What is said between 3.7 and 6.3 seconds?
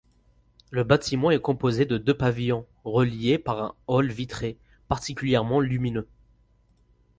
hall vitré, particulièrement lumineux.